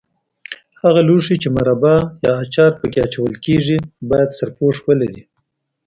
هغه 0.81 1.01
لوښي 1.07 1.35
چې 1.41 1.47
مربا 1.57 1.95
یا 2.25 2.31
اچار 2.43 2.71
په 2.79 2.85
کې 2.91 2.99
اچول 3.07 3.33
کېږي 3.45 3.77
باید 4.09 4.35
سرپوښ 4.37 4.75
ولري. 4.87 5.23